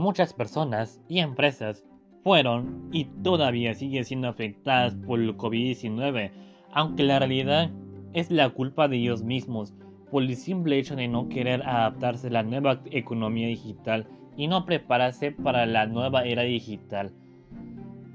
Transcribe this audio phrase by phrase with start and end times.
[0.00, 1.84] Muchas personas y empresas
[2.24, 6.30] fueron y todavía siguen siendo afectadas por el COVID-19,
[6.72, 7.70] aunque la realidad
[8.14, 9.74] es la culpa de ellos mismos
[10.10, 14.06] por el simple hecho de no querer adaptarse a la nueva economía digital
[14.38, 17.12] y no prepararse para la nueva era digital.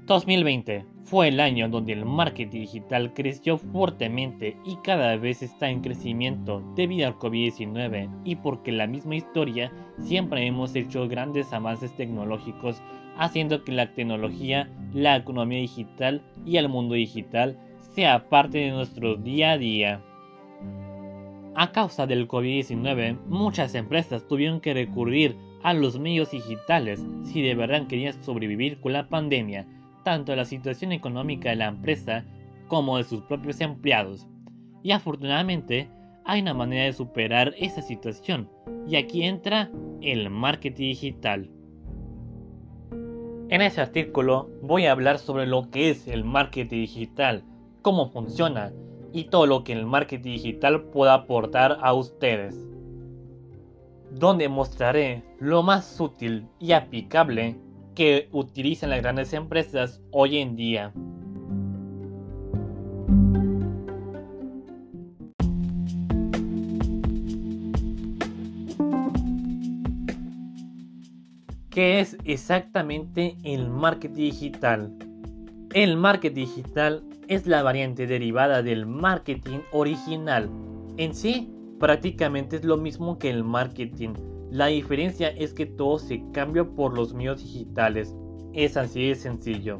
[0.06, 5.82] 2020 fue el año donde el marketing digital creció fuertemente y cada vez está en
[5.82, 9.70] crecimiento debido al COVID-19 y porque la misma historia
[10.02, 12.80] siempre hemos hecho grandes avances tecnológicos
[13.18, 17.58] haciendo que la tecnología, la economía digital y el mundo digital
[17.94, 20.00] sea parte de nuestro día a día.
[21.54, 27.54] A causa del COVID-19, muchas empresas tuvieron que recurrir a los medios digitales si de
[27.54, 29.66] verdad querían sobrevivir con la pandemia
[30.06, 32.24] tanto la situación económica de la empresa
[32.68, 34.28] como de sus propios empleados.
[34.84, 35.88] Y afortunadamente
[36.26, 38.50] hay una manera de superar esa situación,
[38.88, 39.70] y aquí entra
[40.02, 41.50] el marketing digital.
[43.48, 47.44] En este artículo voy a hablar sobre lo que es el marketing digital,
[47.80, 48.72] cómo funciona
[49.12, 52.56] y todo lo que el marketing digital pueda aportar a ustedes.
[54.10, 57.56] Donde mostraré lo más útil y aplicable
[57.94, 60.92] que utilizan las grandes empresas hoy en día.
[71.76, 74.96] ¿Qué es exactamente el marketing digital?
[75.74, 80.48] El marketing digital es la variante derivada del marketing original.
[80.96, 84.14] En sí, prácticamente es lo mismo que el marketing
[84.50, 88.16] la diferencia es que todo se cambia por los medios digitales.
[88.54, 89.78] Es así de sencillo.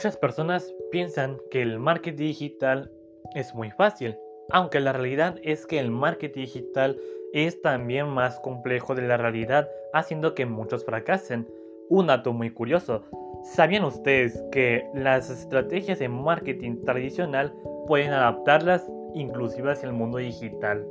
[0.00, 2.90] Muchas personas piensan que el marketing digital
[3.34, 4.16] es muy fácil,
[4.48, 6.96] aunque la realidad es que el marketing digital
[7.34, 11.46] es también más complejo de la realidad, haciendo que muchos fracasen.
[11.90, 13.02] Un dato muy curioso,
[13.42, 17.52] ¿sabían ustedes que las estrategias de marketing tradicional
[17.86, 20.82] pueden adaptarlas inclusive hacia el mundo digital?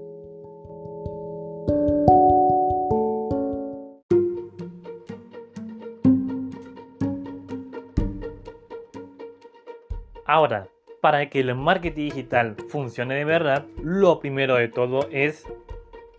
[10.29, 10.67] Ahora,
[11.01, 15.43] para que el marketing digital funcione de verdad, lo primero de todo es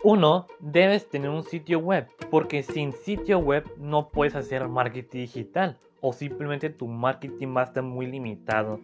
[0.03, 0.47] 1.
[0.59, 6.11] Debes tener un sitio web, porque sin sitio web no puedes hacer marketing digital o
[6.11, 8.81] simplemente tu marketing va a estar muy limitado.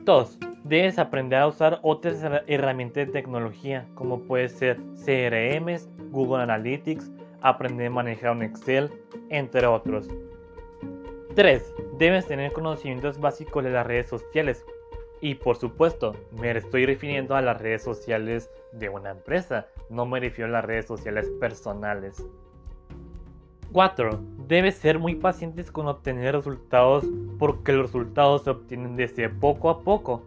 [0.00, 0.38] 2.
[0.64, 7.86] Debes aprender a usar otras herramientas de tecnología, como puede ser CRMs, Google Analytics, aprender
[7.86, 8.90] a manejar un Excel,
[9.28, 10.08] entre otros.
[11.36, 11.74] 3.
[12.00, 14.64] Debes tener conocimientos básicos de las redes sociales,
[15.20, 20.18] y por supuesto, me estoy refiriendo a las redes sociales de una empresa, no me
[20.18, 22.24] refiero a las redes sociales personales.
[23.72, 24.18] 4.
[24.48, 27.04] Debes ser muy pacientes con obtener resultados
[27.38, 30.24] porque los resultados se obtienen desde poco a poco.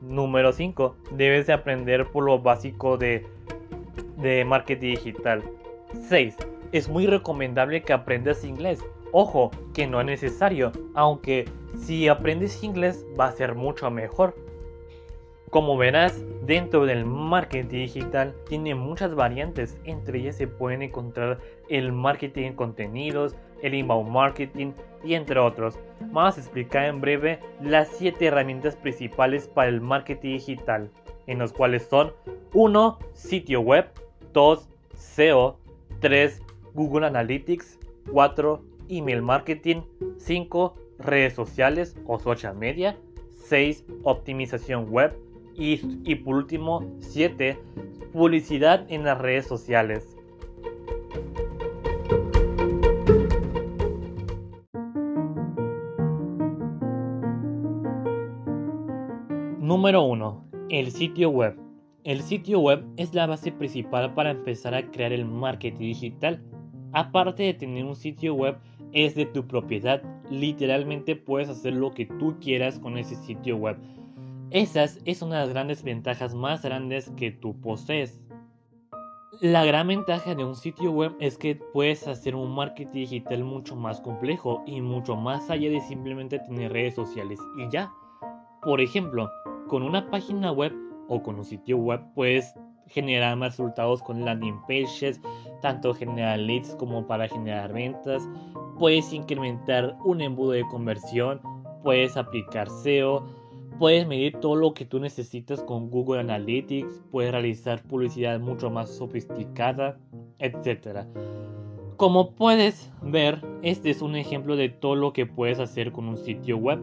[0.00, 0.96] Número 5.
[1.10, 3.26] Debes aprender por lo básico de,
[4.16, 5.42] de marketing digital.
[6.08, 6.34] 6.
[6.72, 8.82] Es muy recomendable que aprendas inglés.
[9.12, 14.34] Ojo, que no es necesario, aunque si aprendes inglés va a ser mucho mejor.
[15.50, 21.38] Como verás, dentro del marketing digital tiene muchas variantes, entre ellas se pueden encontrar
[21.68, 24.72] el marketing en contenidos, el inbound marketing
[25.02, 25.76] y entre otros.
[26.12, 30.90] Vamos a explicar en breve las 7 herramientas principales para el marketing digital,
[31.26, 32.12] en los cuales son
[32.54, 32.98] 1.
[33.12, 33.90] Sitio web,
[34.32, 34.68] 2.
[34.94, 35.56] SEO,
[35.98, 36.42] 3.
[36.74, 37.76] Google Analytics,
[38.12, 39.82] 4 email marketing,
[40.18, 42.98] 5 redes sociales o social media,
[43.46, 45.16] 6 optimización web
[45.54, 47.58] y, y por último 7
[48.12, 50.16] publicidad en las redes sociales.
[59.70, 60.44] Número 1.
[60.68, 61.56] El sitio web.
[62.02, 66.42] El sitio web es la base principal para empezar a crear el marketing digital.
[66.92, 68.58] Aparte de tener un sitio web,
[68.92, 70.02] es de tu propiedad.
[70.30, 73.76] Literalmente puedes hacer lo que tú quieras con ese sitio web.
[74.50, 78.20] Esas es una de las grandes ventajas más grandes que tú posees.
[79.40, 83.76] La gran ventaja de un sitio web es que puedes hacer un marketing digital mucho
[83.76, 87.92] más complejo y mucho más allá de simplemente tener redes sociales y ya.
[88.62, 89.30] Por ejemplo,
[89.68, 90.74] con una página web
[91.08, 92.54] o con un sitio web puedes
[92.88, 95.20] generar más resultados con landing pages,
[95.62, 98.28] tanto generar leads como para generar ventas,
[98.80, 101.38] puedes incrementar un embudo de conversión,
[101.82, 103.26] puedes aplicar SEO,
[103.78, 108.88] puedes medir todo lo que tú necesitas con Google Analytics, puedes realizar publicidad mucho más
[108.88, 109.98] sofisticada,
[110.38, 111.04] etc.
[111.98, 116.16] Como puedes ver, este es un ejemplo de todo lo que puedes hacer con un
[116.16, 116.82] sitio web.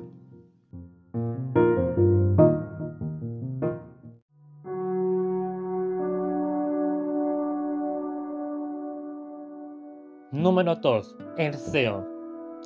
[10.57, 11.15] Número 2.
[11.37, 12.03] El SEO.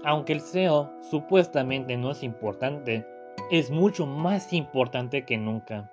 [0.06, 3.06] Aunque el SEO supuestamente no es importante,
[3.52, 5.92] es mucho más importante que nunca.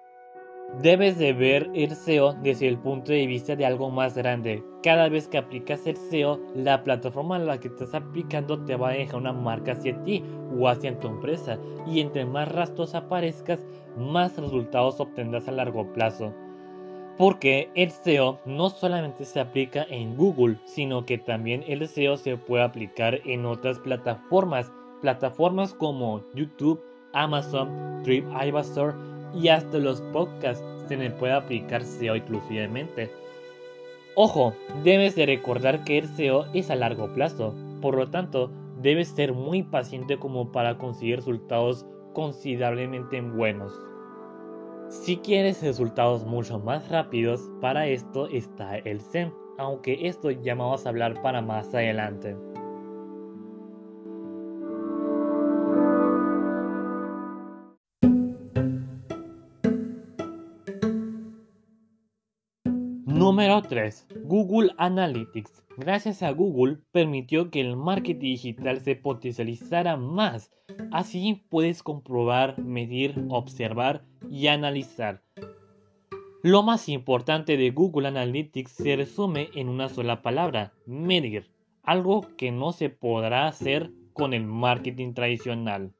[0.80, 4.62] Debes de ver el SEO desde el punto de vista de algo más grande.
[4.80, 8.90] Cada vez que aplicas el SEO, la plataforma a la que estás aplicando te va
[8.90, 10.22] a dejar una marca hacia ti
[10.56, 11.58] o hacia tu empresa.
[11.84, 13.66] Y entre más rastros aparezcas,
[13.96, 16.32] más resultados obtendrás a largo plazo.
[17.18, 22.36] Porque el SEO no solamente se aplica en Google, sino que también el SEO se
[22.36, 24.70] puede aplicar en otras plataformas.
[25.02, 26.80] Plataformas como YouTube,
[27.12, 28.94] Amazon, TripAdvisor
[29.34, 33.10] y hasta los podcasts se le puede aplicar SEO exclusivamente.
[34.14, 34.54] Ojo,
[34.84, 38.50] debes de recordar que el SEO es a largo plazo, por lo tanto,
[38.80, 41.84] debes ser muy paciente como para conseguir resultados
[42.14, 43.72] considerablemente buenos.
[44.88, 50.86] Si quieres resultados mucho más rápidos, para esto está el SEM, aunque esto ya vamos
[50.86, 52.34] a hablar para más adelante.
[63.28, 64.06] Número 3.
[64.24, 65.62] Google Analytics.
[65.76, 70.50] Gracias a Google permitió que el marketing digital se potencializara más.
[70.92, 75.22] Así puedes comprobar, medir, observar y analizar.
[76.42, 81.50] Lo más importante de Google Analytics se resume en una sola palabra, medir,
[81.82, 85.92] algo que no se podrá hacer con el marketing tradicional.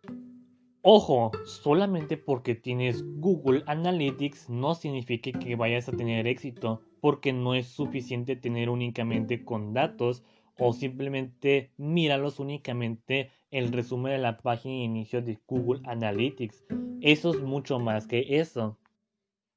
[0.80, 7.54] Ojo, solamente porque tienes Google Analytics no significa que vayas a tener éxito porque no
[7.54, 10.22] es suficiente tener únicamente con datos
[10.58, 16.64] o simplemente míralos únicamente el resumen de la página de inicio de Google Analytics.
[17.00, 18.76] Eso es mucho más que eso.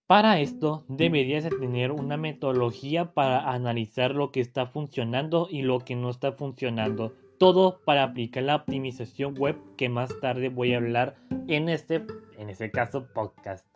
[0.08, 5.80] Para esto deberías de tener una metodología para analizar lo que está funcionando y lo
[5.80, 7.16] que no está funcionando.
[7.38, 11.16] Todo para aplicar la optimización web que más tarde voy a hablar
[11.48, 12.06] en este,
[12.38, 13.71] en este caso, podcast.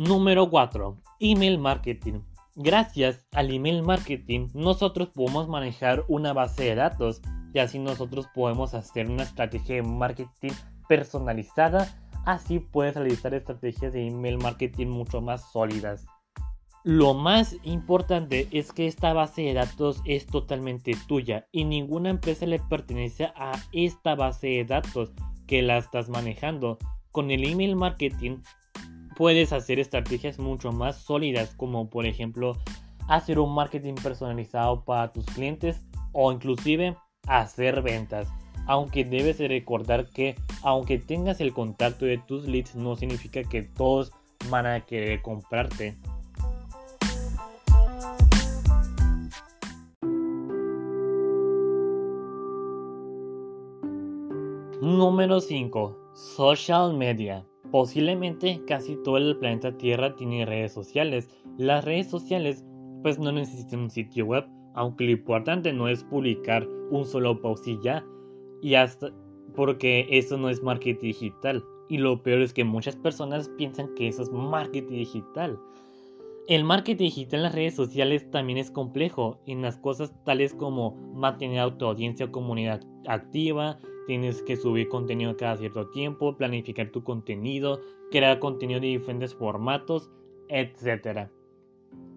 [0.00, 0.96] Número 4.
[1.18, 2.20] Email marketing.
[2.56, 7.20] Gracias al email marketing nosotros podemos manejar una base de datos
[7.52, 10.52] y así nosotros podemos hacer una estrategia de marketing
[10.88, 11.86] personalizada.
[12.24, 16.06] Así puedes realizar estrategias de email marketing mucho más sólidas.
[16.82, 22.46] Lo más importante es que esta base de datos es totalmente tuya y ninguna empresa
[22.46, 25.12] le pertenece a esta base de datos
[25.46, 26.78] que la estás manejando.
[27.12, 28.38] Con el email marketing
[29.20, 32.56] puedes hacer estrategias mucho más sólidas, como por ejemplo
[33.06, 35.82] hacer un marketing personalizado para tus clientes
[36.12, 36.96] o inclusive
[37.26, 38.28] hacer ventas.
[38.66, 44.10] Aunque debes recordar que aunque tengas el contacto de tus leads no significa que todos
[44.48, 45.98] van a querer comprarte.
[54.80, 56.14] Número 5.
[56.14, 57.44] Social Media.
[57.70, 61.28] Posiblemente casi todo el planeta Tierra tiene redes sociales.
[61.56, 62.64] Las redes sociales
[63.02, 67.66] pues no necesitan un sitio web, aunque lo importante no es publicar un solo post
[67.68, 68.04] y ya,
[68.60, 69.12] y hasta
[69.54, 71.64] porque eso no es marketing digital.
[71.88, 75.58] Y lo peor es que muchas personas piensan que eso es marketing digital.
[76.46, 80.92] El marketing digital en las redes sociales también es complejo en las cosas tales como
[81.14, 83.78] mantener a tu audiencia o comunidad activa,
[84.10, 90.10] tienes que subir contenido cada cierto tiempo, planificar tu contenido, crear contenido de diferentes formatos,
[90.48, 91.28] etc.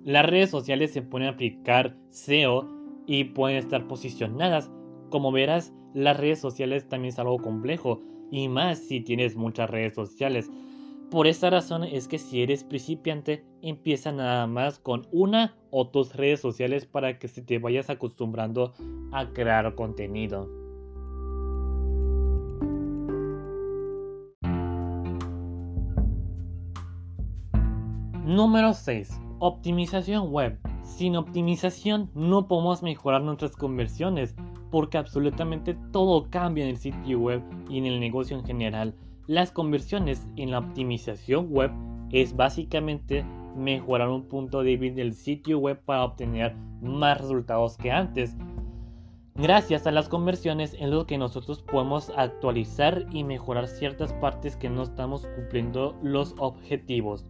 [0.04, 2.68] Las redes sociales se pueden aplicar SEO
[3.06, 4.72] y pueden estar posicionadas.
[5.12, 9.94] Como verás, las redes sociales también es algo complejo y más si tienes muchas redes
[9.94, 10.50] sociales.
[11.12, 16.16] Por esta razón es que si eres principiante, empieza nada más con una o dos
[16.16, 18.74] redes sociales para que se te vayas acostumbrando
[19.12, 20.63] a crear contenido.
[28.34, 29.22] Número 6.
[29.38, 30.58] Optimización web.
[30.82, 34.36] Sin optimización no podemos mejorar nuestras conversiones
[34.72, 38.96] porque absolutamente todo cambia en el sitio web y en el negocio en general.
[39.28, 41.70] Las conversiones en la optimización web
[42.12, 43.24] es básicamente
[43.56, 48.36] mejorar un punto débil del sitio web para obtener más resultados que antes.
[49.36, 54.72] Gracias a las conversiones en lo que nosotros podemos actualizar y mejorar ciertas partes que
[54.72, 57.28] no estamos cumpliendo los objetivos.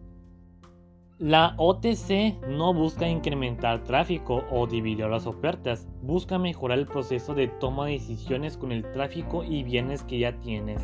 [1.20, 7.46] La OTC no busca incrementar tráfico o dividir las ofertas, busca mejorar el proceso de
[7.46, 10.82] toma de decisiones con el tráfico y bienes que ya tienes.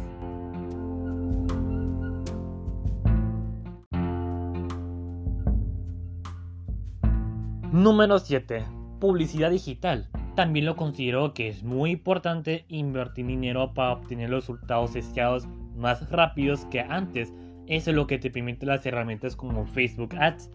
[7.73, 8.65] Número 7.
[9.01, 10.09] Publicidad digital.
[10.37, 16.09] También lo considero que es muy importante invertir dinero para obtener los resultados deseados más
[16.09, 17.33] rápidos que antes
[17.71, 20.51] eso es lo que te permite las herramientas como Facebook Ads.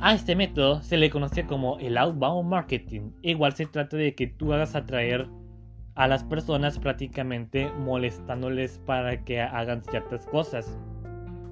[0.00, 3.10] A este método se le conoce como el outbound marketing.
[3.20, 5.28] Igual se trata de que tú hagas atraer
[5.96, 10.78] a las personas prácticamente molestándoles para que hagan ciertas cosas.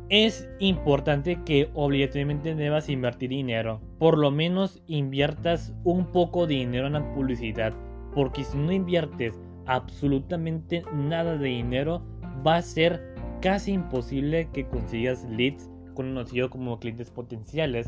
[0.09, 3.83] Es importante que obligatoriamente debas invertir dinero.
[3.99, 7.75] Por lo menos inviertas un poco de dinero en la publicidad.
[8.15, 12.03] Porque si no inviertes absolutamente nada de dinero,
[12.47, 13.08] va a ser
[13.41, 17.87] casi imposible que consigas leads conocidos como clientes potenciales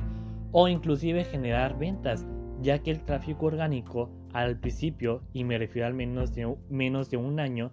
[0.53, 2.25] o inclusive generar ventas,
[2.61, 7.17] ya que el tráfico orgánico al principio, y me refiero al menos de, menos de
[7.17, 7.73] un año,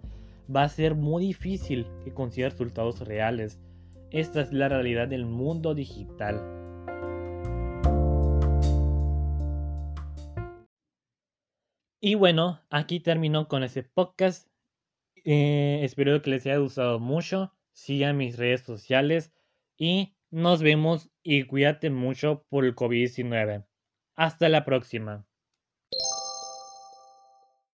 [0.54, 3.60] va a ser muy difícil que consigas resultados reales.
[4.10, 6.40] Esta es la realidad del mundo digital.
[12.00, 14.48] Y bueno, aquí termino con ese podcast.
[15.24, 19.32] Eh, espero que les haya gustado mucho sigan mis redes sociales
[19.76, 23.66] y nos vemos y cuídate mucho por el COVID-19.
[24.16, 25.27] Hasta la próxima.